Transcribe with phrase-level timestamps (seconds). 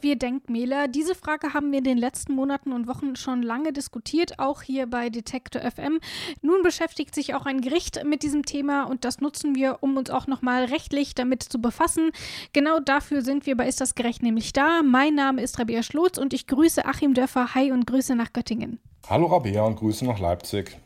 [0.00, 0.88] wir Denkmäler?
[0.88, 4.86] Diese Frage haben wir in den letzten Monaten und Wochen schon lange diskutiert, auch hier
[4.86, 6.00] bei Detektor FM.
[6.40, 10.10] Nun beschäftigt sich auch ein Gericht mit diesem Thema und das nutzen wir, um uns
[10.10, 12.10] auch nochmal rechtlich damit zu befassen.
[12.52, 14.82] Genau dafür sind wir bei Ist das gerecht nämlich da.
[14.82, 17.54] Mein Name ist Rabea Schlotz und ich grüße Achim Dörfer.
[17.54, 18.78] Hi und Grüße nach Göttingen.
[19.08, 20.78] Hallo Rabea und Grüße nach Leipzig.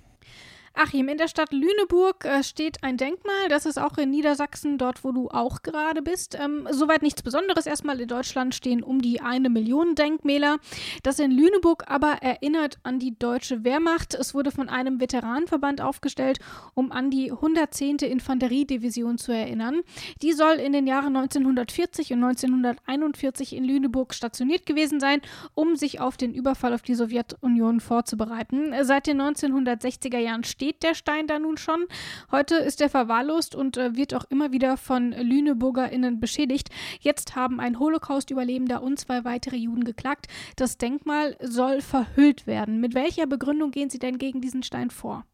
[0.79, 3.49] Achim, in der Stadt Lüneburg äh, steht ein Denkmal.
[3.49, 6.37] Das ist auch in Niedersachsen, dort wo du auch gerade bist.
[6.39, 7.65] Ähm, soweit nichts Besonderes.
[7.65, 10.59] Erstmal in Deutschland stehen um die eine Million Denkmäler.
[11.03, 14.15] Das in Lüneburg aber erinnert an die deutsche Wehrmacht.
[14.15, 16.41] Es wurde von einem Veteranenverband aufgestellt,
[16.75, 17.97] um an die 110.
[18.01, 19.81] Infanteriedivision zu erinnern.
[20.21, 25.23] Die soll in den Jahren 1940 und 1941 in Lüneburg stationiert gewesen sein,
[25.55, 28.75] um sich auf den Überfall auf die Sowjetunion vorzubereiten.
[28.83, 31.87] Seit den 1960er Jahren steht steht der Stein da nun schon.
[32.33, 36.71] Heute ist er verwahrlost und äh, wird auch immer wieder von LüneburgerInnen beschädigt.
[37.01, 40.27] Jetzt haben ein Holocaust-Überlebender und zwei weitere Juden geklagt.
[40.57, 42.81] Das Denkmal soll verhüllt werden.
[42.81, 45.25] Mit welcher Begründung gehen Sie denn gegen diesen Stein vor?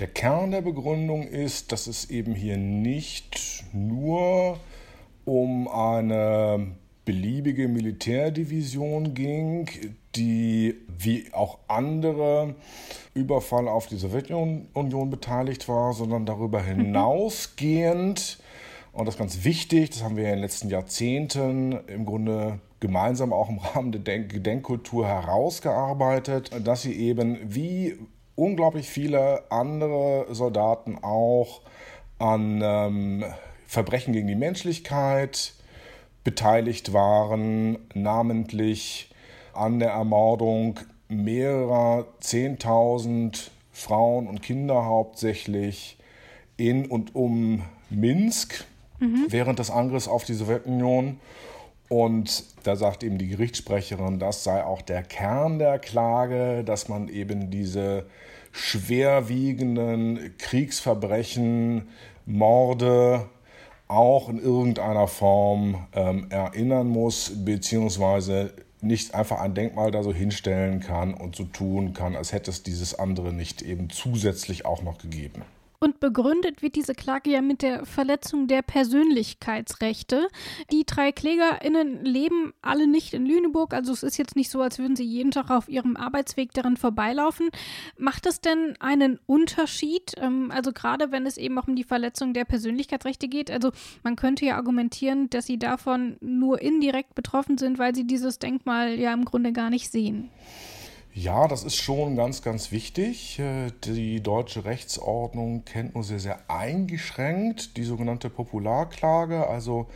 [0.00, 4.58] Der Kern der Begründung ist, dass es eben hier nicht nur
[5.24, 6.74] um eine
[7.08, 9.66] beliebige Militärdivision ging,
[10.14, 12.54] die wie auch andere
[13.14, 16.66] Überfall auf die Sowjetunion beteiligt war, sondern darüber mhm.
[16.66, 18.38] hinausgehend,
[18.92, 23.32] und das ist ganz wichtig, das haben wir in den letzten Jahrzehnten im Grunde gemeinsam
[23.32, 27.96] auch im Rahmen der Gedenkkultur herausgearbeitet, dass sie eben wie
[28.34, 31.62] unglaublich viele andere Soldaten auch
[32.18, 33.24] an ähm,
[33.66, 35.54] Verbrechen gegen die Menschlichkeit,
[36.28, 39.08] beteiligt waren, namentlich
[39.54, 45.96] an der Ermordung mehrerer Zehntausend Frauen und Kinder hauptsächlich
[46.58, 48.66] in und um Minsk
[49.00, 49.24] mhm.
[49.30, 51.18] während des Angriffs auf die Sowjetunion.
[51.88, 57.08] Und da sagt eben die Gerichtssprecherin, das sei auch der Kern der Klage, dass man
[57.08, 58.04] eben diese
[58.52, 61.88] schwerwiegenden Kriegsverbrechen,
[62.26, 63.30] Morde,
[63.88, 70.80] auch in irgendeiner Form ähm, erinnern muss, beziehungsweise nicht einfach ein Denkmal da so hinstellen
[70.80, 74.98] kann und so tun kann, als hätte es dieses andere nicht eben zusätzlich auch noch
[74.98, 75.42] gegeben.
[75.80, 80.28] Und begründet wird diese Klage ja mit der Verletzung der Persönlichkeitsrechte.
[80.72, 84.80] Die drei KlägerInnen leben alle nicht in Lüneburg, also es ist jetzt nicht so, als
[84.80, 87.50] würden sie jeden Tag auf ihrem Arbeitsweg daran vorbeilaufen.
[87.96, 90.14] Macht es denn einen Unterschied?
[90.16, 93.50] Ähm, also gerade wenn es eben auch um die Verletzung der Persönlichkeitsrechte geht.
[93.50, 93.70] Also
[94.02, 98.98] man könnte ja argumentieren, dass sie davon nur indirekt betroffen sind, weil sie dieses Denkmal
[98.98, 100.30] ja im Grunde gar nicht sehen.
[101.20, 103.40] Ja, das ist schon ganz, ganz wichtig.
[103.40, 109.88] Äh, die deutsche Rechtsordnung kennt nur sehr, sehr eingeschränkt die sogenannte Popularklage, also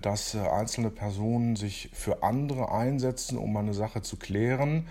[0.00, 4.86] dass äh, einzelne Personen sich für andere einsetzen, um eine Sache zu klären.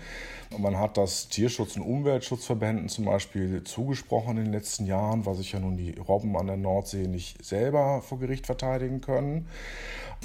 [0.58, 5.52] Man hat das Tierschutz- und Umweltschutzverbänden zum Beispiel zugesprochen in den letzten Jahren, weil sich
[5.52, 9.46] ja nun die Robben an der Nordsee nicht selber vor Gericht verteidigen können.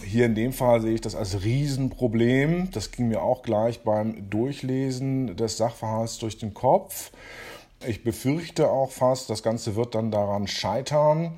[0.04, 2.70] Hier in dem Fall sehe ich das als Riesenproblem.
[2.72, 7.12] Das ging mir auch gleich beim Durchlesen des Sachverhalts durch den Kopf.
[7.86, 11.38] Ich befürchte auch fast, das Ganze wird dann daran scheitern.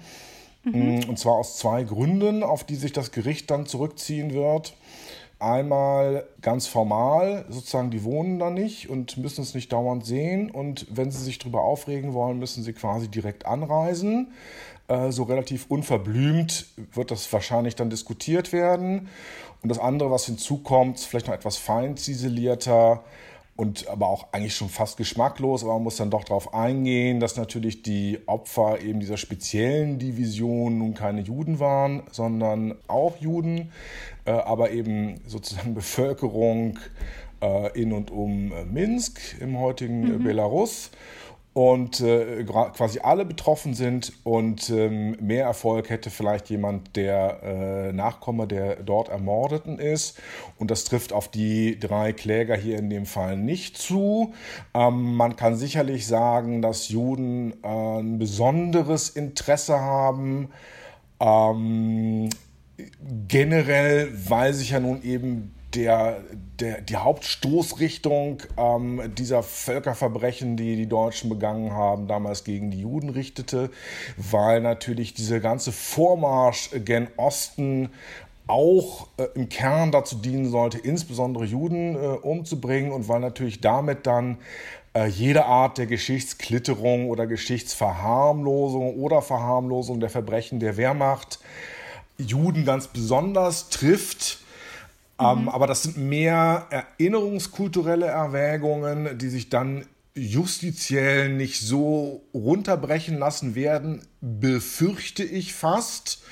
[0.64, 1.06] Mhm.
[1.08, 4.75] Und zwar aus zwei Gründen, auf die sich das Gericht dann zurückziehen wird.
[5.40, 10.52] Einmal ganz formal, sozusagen, die wohnen da nicht und müssen es nicht dauernd sehen.
[10.52, 14.34] Und wenn sie sich darüber aufregen wollen, müssen sie quasi direkt anreisen.
[14.90, 19.08] Äh, so relativ unverblümt wird das wahrscheinlich dann diskutiert werden.
[19.62, 23.03] Und das andere, was hinzukommt, vielleicht noch etwas fein ziselierter
[23.59, 27.36] und aber auch eigentlich schon fast geschmacklos, aber man muss dann doch darauf eingehen, dass
[27.36, 33.74] natürlich die Opfer eben dieser speziellen Division nun keine Juden waren, sondern auch Juden,
[34.24, 36.79] äh, aber eben sozusagen Bevölkerung
[37.41, 40.23] äh, in und um Minsk im heutigen mhm.
[40.23, 40.91] Belarus
[41.59, 47.91] und äh, quasi alle betroffen sind und ähm, mehr Erfolg hätte vielleicht jemand, der äh,
[47.91, 50.17] Nachkomme der dort Ermordeten ist.
[50.58, 54.34] Und das trifft auf die drei Kläger hier in dem Fall nicht zu.
[54.73, 60.52] Ähm, man kann sicherlich sagen, dass Juden äh, ein besonderes Interesse haben.
[61.20, 62.29] Ähm,
[63.28, 66.22] generell, weil sich ja nun eben der,
[66.60, 73.10] der, die Hauptstoßrichtung ähm, dieser Völkerverbrechen, die die Deutschen begangen haben, damals gegen die Juden
[73.10, 73.70] richtete,
[74.18, 77.90] weil natürlich dieser ganze Vormarsch gen Osten
[78.48, 84.08] auch äh, im Kern dazu dienen sollte, insbesondere Juden äh, umzubringen und weil natürlich damit
[84.08, 84.40] dann
[84.96, 91.40] äh, jede Art der Geschichtsklitterung oder Geschichtsverharmlosung oder Verharmlosung der Verbrechen der Wehrmacht
[92.20, 94.40] Juden ganz besonders trifft.
[95.20, 95.50] Ähm, mhm.
[95.50, 99.86] aber das sind mehr erinnerungskulturelle Erwägungen, die sich dann
[100.16, 106.24] justiziell nicht so runterbrechen lassen werden, befürchte ich fast.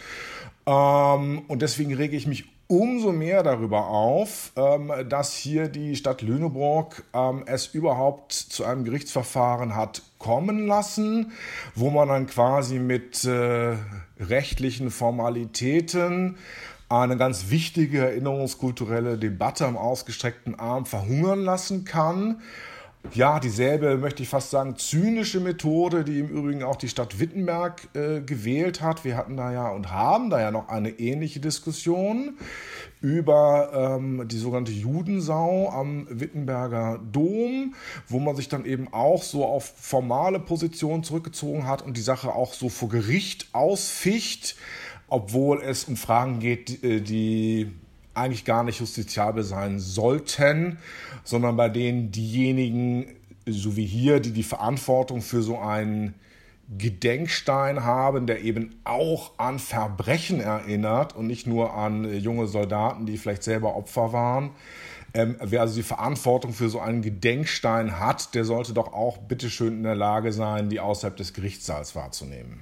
[0.66, 6.22] Ähm, und deswegen rege ich mich umso mehr darüber auf, ähm, dass hier die Stadt
[6.22, 11.32] Lüneburg ähm, es überhaupt zu einem Gerichtsverfahren hat kommen lassen,
[11.76, 13.76] wo man dann quasi mit äh,
[14.20, 16.38] rechtlichen Formalitäten
[16.90, 22.42] eine ganz wichtige erinnerungskulturelle Debatte am ausgestreckten Arm verhungern lassen kann
[23.14, 27.88] ja, dieselbe, möchte ich fast sagen, zynische Methode, die im Übrigen auch die Stadt Wittenberg
[27.94, 29.06] äh, gewählt hat.
[29.06, 32.38] Wir hatten da ja und haben da ja noch eine ähnliche Diskussion
[33.00, 37.76] über ähm, die sogenannte Judensau am Wittenberger Dom,
[38.08, 42.34] wo man sich dann eben auch so auf formale Positionen zurückgezogen hat und die Sache
[42.34, 44.56] auch so vor Gericht ausficht,
[45.08, 47.72] obwohl es um Fragen geht, die, äh, die
[48.14, 50.80] eigentlich gar nicht justiziabel sein sollten,
[51.24, 53.06] sondern bei denen diejenigen,
[53.46, 56.16] so wie hier, die die Verantwortung für so einen
[56.78, 63.18] Gedenkstein haben, der eben auch an Verbrechen erinnert und nicht nur an junge Soldaten, die
[63.18, 64.52] vielleicht selber Opfer waren.
[65.14, 69.78] Ähm, wer also die Verantwortung für so einen Gedenkstein hat, der sollte doch auch bitteschön
[69.78, 72.60] in der Lage sein, die außerhalb des Gerichtssaals wahrzunehmen.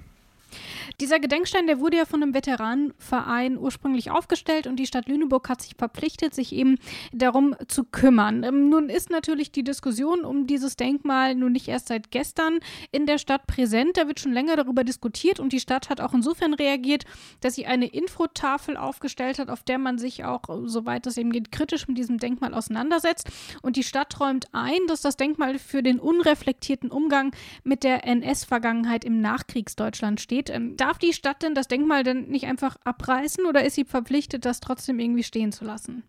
[1.01, 5.61] Dieser Gedenkstein, der wurde ja von einem Veteranenverein ursprünglich aufgestellt und die Stadt Lüneburg hat
[5.61, 6.77] sich verpflichtet, sich eben
[7.11, 8.43] darum zu kümmern.
[8.43, 12.59] Ähm, nun ist natürlich die Diskussion um dieses Denkmal nun nicht erst seit gestern
[12.91, 13.97] in der Stadt präsent.
[13.97, 17.03] Da wird schon länger darüber diskutiert und die Stadt hat auch insofern reagiert,
[17.41, 21.51] dass sie eine Infotafel aufgestellt hat, auf der man sich auch, soweit es eben geht,
[21.51, 23.29] kritisch mit diesem Denkmal auseinandersetzt.
[23.61, 27.31] Und die Stadt räumt ein, dass das Denkmal für den unreflektierten Umgang
[27.63, 30.49] mit der NS-Vergangenheit im Nachkriegsdeutschland steht.
[30.49, 34.45] Ähm, darf die Stadt denn das Denkmal denn nicht einfach abreißen oder ist sie verpflichtet,
[34.45, 36.03] das trotzdem irgendwie stehen zu lassen?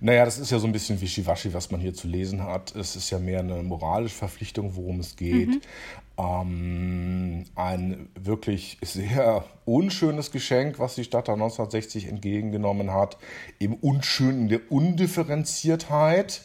[0.00, 2.74] Naja, das ist ja so ein bisschen wischiwaschi, was man hier zu lesen hat.
[2.74, 5.48] Es ist ja mehr eine moralische Verpflichtung, worum es geht.
[5.48, 5.60] Mhm.
[6.18, 13.16] Ähm, ein wirklich sehr unschönes Geschenk, was die Stadt da 1960 entgegengenommen hat.
[13.60, 16.42] Eben unschön in der Undifferenziertheit.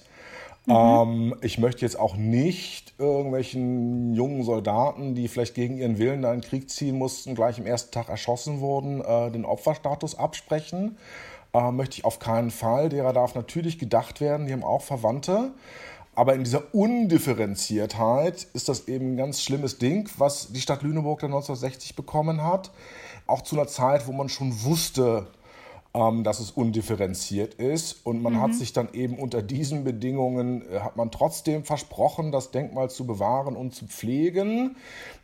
[0.67, 0.73] Mhm.
[0.75, 6.33] Ähm, ich möchte jetzt auch nicht irgendwelchen jungen Soldaten, die vielleicht gegen ihren Willen da
[6.33, 10.97] in den Krieg ziehen mussten, gleich im ersten Tag erschossen wurden, äh, den Opferstatus absprechen.
[11.53, 12.89] Äh, möchte ich auf keinen Fall.
[12.89, 15.53] Derer darf natürlich gedacht werden, die haben auch Verwandte.
[16.15, 21.19] Aber in dieser Undifferenziertheit ist das eben ein ganz schlimmes Ding, was die Stadt Lüneburg
[21.19, 22.71] dann 1960 bekommen hat.
[23.25, 25.27] Auch zu einer Zeit, wo man schon wusste,
[25.97, 28.05] ähm, dass es undifferenziert ist.
[28.05, 28.41] Und man mhm.
[28.41, 33.07] hat sich dann eben unter diesen Bedingungen, äh, hat man trotzdem versprochen, das Denkmal zu
[33.07, 34.75] bewahren und zu pflegen.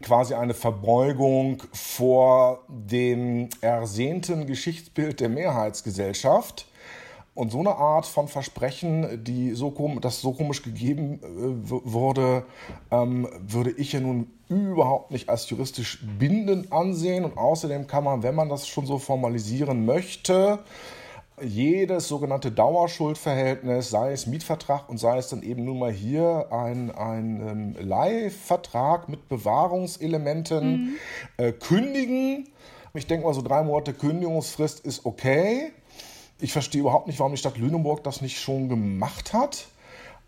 [0.01, 6.65] Quasi eine Verbeugung vor dem ersehnten Geschichtsbild der Mehrheitsgesellschaft.
[7.35, 12.45] Und so eine Art von Versprechen, die so das so komisch gegeben äh, wurde,
[12.91, 17.25] ähm, würde ich ja nun überhaupt nicht als juristisch bindend ansehen.
[17.25, 20.59] Und außerdem kann man, wenn man das schon so formalisieren möchte,
[21.41, 26.91] jedes sogenannte Dauerschuldverhältnis, sei es Mietvertrag und sei es dann eben nun mal hier ein,
[26.91, 30.95] ein ähm, Leihvertrag mit Bewahrungselementen, mhm.
[31.37, 32.47] äh, kündigen.
[32.93, 35.71] Ich denke mal, so drei Monate Kündigungsfrist ist okay.
[36.43, 39.69] Ich verstehe überhaupt nicht, warum die Stadt Lüneburg das nicht schon gemacht hat.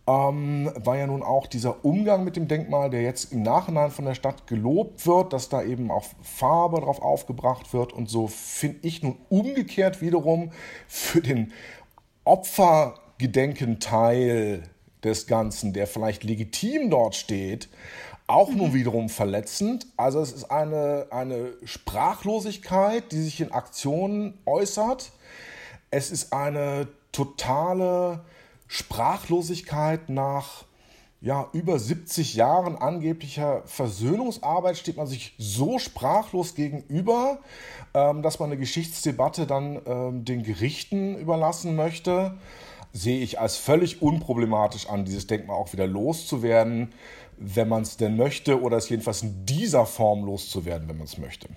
[0.07, 4.05] Ähm, war ja nun auch dieser Umgang mit dem Denkmal, der jetzt im Nachhinein von
[4.05, 8.87] der Stadt gelobt wird, dass da eben auch Farbe drauf aufgebracht wird und so finde
[8.87, 10.53] ich nun umgekehrt wiederum
[10.87, 11.51] für den
[12.23, 14.63] Opfergedenkenteil
[15.03, 17.67] des Ganzen, der vielleicht legitim dort steht,
[18.25, 18.57] auch mhm.
[18.57, 19.87] nun wiederum verletzend.
[19.97, 25.11] Also es ist eine, eine Sprachlosigkeit, die sich in Aktionen äußert
[25.95, 28.25] es ist eine totale
[28.67, 30.65] Sprachlosigkeit nach
[31.21, 37.39] ja, über 70 Jahren angeblicher Versöhnungsarbeit steht man sich so sprachlos gegenüber,
[37.93, 42.37] ähm, dass man eine Geschichtsdebatte dann ähm, den Gerichten überlassen möchte.
[42.91, 46.93] Sehe ich als völlig unproblematisch an, dieses Denkmal auch wieder loszuwerden,
[47.37, 51.17] wenn man es denn möchte, oder es jedenfalls in dieser Form loszuwerden, wenn man es
[51.17, 51.47] möchte.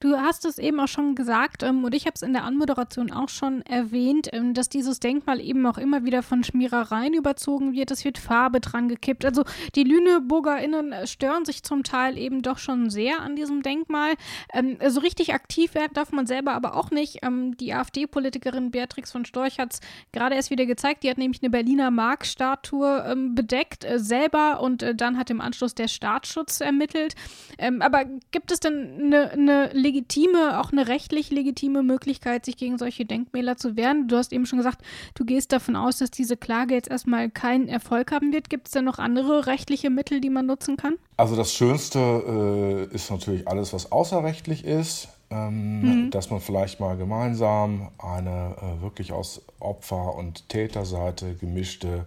[0.00, 3.10] Du hast es eben auch schon gesagt ähm, und ich habe es in der Anmoderation
[3.10, 7.90] auch schon erwähnt, ähm, dass dieses Denkmal eben auch immer wieder von Schmierereien überzogen wird.
[7.90, 9.24] Es wird Farbe dran gekippt.
[9.24, 14.14] Also die LüneburgerInnen stören sich zum Teil eben doch schon sehr an diesem Denkmal.
[14.52, 17.20] Ähm, so richtig aktiv werden darf man selber aber auch nicht.
[17.22, 19.80] Ähm, die AfD-Politikerin Beatrix von Storch hat es
[20.12, 21.02] gerade erst wieder gezeigt.
[21.02, 25.40] Die hat nämlich eine Berliner Mark-Statue ähm, bedeckt, äh, selber und äh, dann hat im
[25.40, 27.14] Anschluss der Staatsschutz ermittelt.
[27.58, 32.76] Ähm, aber gibt es denn eine, eine legitime, auch eine rechtlich legitime Möglichkeit, sich gegen
[32.76, 34.08] solche Denkmäler zu wehren?
[34.08, 34.82] Du hast eben schon gesagt,
[35.14, 38.50] du gehst davon aus, dass diese Klage jetzt erstmal keinen Erfolg haben wird.
[38.50, 40.96] Gibt es denn noch andere rechtliche Mittel, die man nutzen kann?
[41.16, 46.10] Also das Schönste äh, ist natürlich alles, was außerrechtlich ist ähm, mhm.
[46.10, 52.06] dass man vielleicht mal gemeinsam eine äh, wirklich aus Opfer- und Täterseite gemischte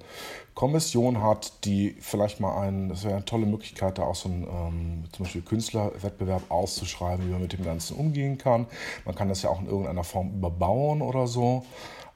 [0.54, 4.44] Kommission hat, die vielleicht mal ein, das wäre eine tolle Möglichkeit, da auch so einen
[4.44, 8.66] ähm, zum Beispiel Künstlerwettbewerb auszuschreiben, wie man mit dem Ganzen umgehen kann.
[9.06, 11.66] Man kann das ja auch in irgendeiner Form überbauen oder so.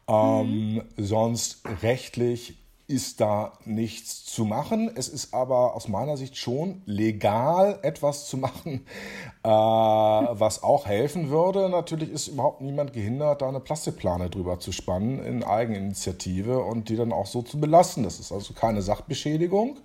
[0.08, 0.82] Ähm, mhm.
[0.98, 4.92] Sonst rechtlich ist da nichts zu machen.
[4.96, 8.86] Es ist aber aus meiner Sicht schon legal, etwas zu machen,
[9.44, 11.70] äh, was auch helfen würde.
[11.70, 16.98] Natürlich ist überhaupt niemand gehindert, da eine Plastikplane drüber zu spannen in Eigeninitiative und die
[16.98, 18.04] dann auch so zu belassen.
[18.04, 19.80] Das ist also keine Sachbeschädigung,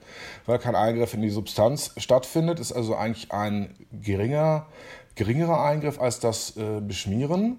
[0.46, 2.58] weil kein Eingriff in die Substanz stattfindet.
[2.58, 4.66] Ist also eigentlich ein geringer,
[5.18, 7.58] geringerer Eingriff als das äh, Beschmieren.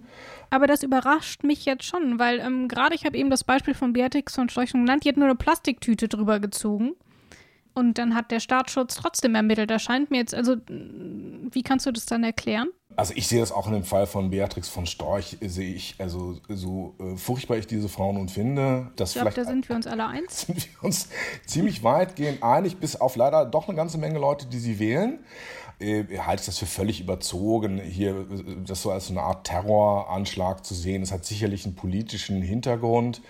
[0.50, 3.94] Aber das überrascht mich jetzt schon, weil ähm, gerade ich habe eben das Beispiel von
[3.94, 6.94] Beatrix von Storchung genannt, die hat nur eine Plastiktüte drüber gezogen.
[7.76, 9.70] Und dann hat der Staatsschutz trotzdem ermittelt.
[9.70, 12.70] Da scheint mir jetzt, also, wie kannst du das dann erklären?
[12.96, 16.38] Also ich sehe das auch in dem Fall von Beatrix von Storch, sehe ich, also
[16.50, 19.88] so äh, furchtbar ich diese Frauen nun finde, dass ich glaube, da sind wir uns
[19.88, 20.42] alle eins.
[20.48, 21.08] Sind wir uns
[21.46, 25.20] ziemlich weitgehend einig, bis auf leider doch eine ganze Menge Leute, die sie wählen
[25.80, 28.26] äh, halte ich das für völlig überzogen, hier
[28.66, 31.02] das so als so eine Art Terroranschlag zu sehen.
[31.02, 33.22] Es hat sicherlich einen politischen Hintergrund.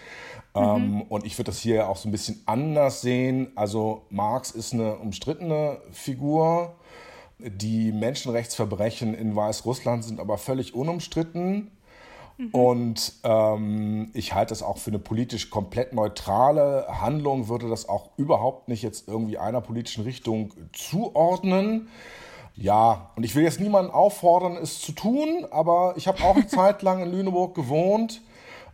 [0.55, 0.61] Mhm.
[0.61, 3.51] Ähm, und ich würde das hier auch so ein bisschen anders sehen.
[3.55, 6.75] Also Marx ist eine umstrittene Figur.
[7.37, 11.71] Die Menschenrechtsverbrechen in Weißrussland sind aber völlig unumstritten.
[12.37, 12.49] Mhm.
[12.51, 18.09] Und ähm, ich halte das auch für eine politisch komplett neutrale Handlung, würde das auch
[18.17, 21.89] überhaupt nicht jetzt irgendwie einer politischen Richtung zuordnen.
[22.61, 26.47] Ja, und ich will jetzt niemanden auffordern, es zu tun, aber ich habe auch eine
[26.47, 28.21] Zeit lang in Lüneburg gewohnt.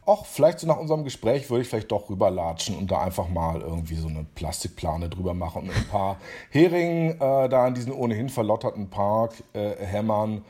[0.08, 3.62] Auch vielleicht so nach unserem Gespräch würde ich vielleicht doch rüberlatschen und da einfach mal
[3.62, 6.18] irgendwie so eine Plastikplane drüber machen und ein paar
[6.50, 10.44] Heringen äh, da in diesen ohnehin verlotterten Park äh, hämmern.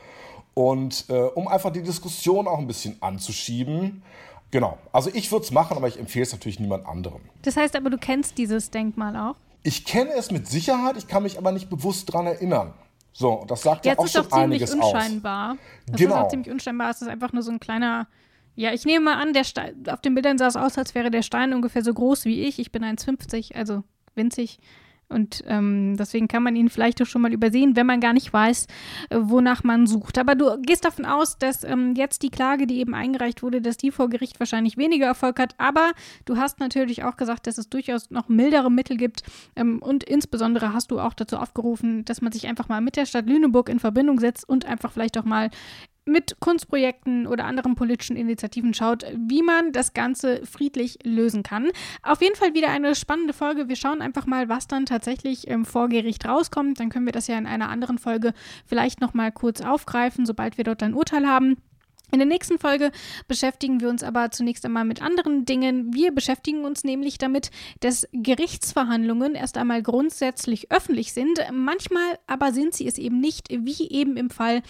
[0.54, 4.02] Und äh, um einfach die Diskussion auch ein bisschen anzuschieben.
[4.50, 7.20] Genau, also ich würde es machen, aber ich empfehle es natürlich niemand anderem.
[7.42, 9.36] Das heißt aber, du kennst dieses Denkmal auch?
[9.62, 12.72] Ich kenne es mit Sicherheit, ich kann mich aber nicht bewusst daran erinnern.
[13.18, 14.76] So, das sagt Jetzt ja auch schon einiges aus.
[14.76, 15.56] Jetzt ist auch ziemlich unscheinbar.
[15.86, 16.14] Das genau.
[16.14, 16.90] ist auch ziemlich unscheinbar.
[16.90, 18.08] Es ist einfach nur so ein kleiner.
[18.56, 21.10] Ja, ich nehme mal an, der Stein, auf den Bildern sah es aus, als wäre
[21.10, 22.58] der Stein ungefähr so groß wie ich.
[22.58, 24.58] Ich bin 1,50, also winzig.
[25.08, 28.32] Und ähm, deswegen kann man ihn vielleicht auch schon mal übersehen, wenn man gar nicht
[28.32, 28.66] weiß,
[29.10, 30.18] äh, wonach man sucht.
[30.18, 33.76] Aber du gehst davon aus, dass ähm, jetzt die Klage, die eben eingereicht wurde, dass
[33.76, 35.54] die vor Gericht wahrscheinlich weniger Erfolg hat.
[35.58, 35.92] Aber
[36.24, 39.22] du hast natürlich auch gesagt, dass es durchaus noch mildere Mittel gibt.
[39.54, 43.06] Ähm, und insbesondere hast du auch dazu aufgerufen, dass man sich einfach mal mit der
[43.06, 45.50] Stadt Lüneburg in Verbindung setzt und einfach vielleicht auch mal
[46.06, 51.68] mit Kunstprojekten oder anderen politischen Initiativen schaut, wie man das Ganze friedlich lösen kann.
[52.02, 53.68] Auf jeden Fall wieder eine spannende Folge.
[53.68, 56.80] Wir schauen einfach mal, was dann tatsächlich ähm, vor Gericht rauskommt.
[56.80, 58.32] Dann können wir das ja in einer anderen Folge
[58.64, 61.56] vielleicht nochmal kurz aufgreifen, sobald wir dort ein Urteil haben.
[62.12, 62.92] In der nächsten Folge
[63.26, 65.92] beschäftigen wir uns aber zunächst einmal mit anderen Dingen.
[65.92, 71.40] Wir beschäftigen uns nämlich damit, dass Gerichtsverhandlungen erst einmal grundsätzlich öffentlich sind.
[71.52, 74.62] Manchmal aber sind sie es eben nicht, wie eben im Fall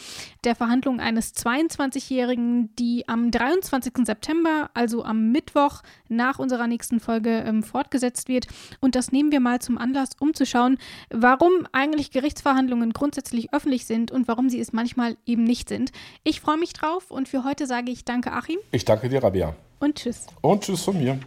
[0.44, 3.92] der Verhandlung eines 22-Jährigen, die am 23.
[4.04, 8.46] September, also am Mittwoch nach unserer nächsten Folge ähm, fortgesetzt wird.
[8.80, 10.78] Und das nehmen wir mal zum Anlass, um zu schauen,
[11.10, 15.92] warum eigentlich Gerichtsverhandlungen grundsätzlich öffentlich sind und warum sie es manchmal eben nicht sind.
[16.24, 18.58] Ich freue mich drauf und und für heute sage ich danke, Achim.
[18.70, 19.54] Ich danke dir, Rabia.
[19.80, 20.26] Und tschüss.
[20.42, 21.18] Und tschüss von mir.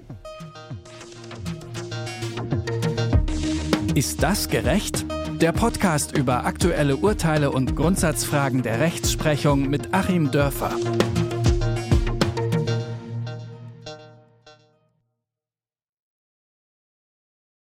[3.95, 5.05] Ist das gerecht?
[5.41, 10.71] Der Podcast über aktuelle Urteile und Grundsatzfragen der Rechtsprechung mit Achim Dörfer.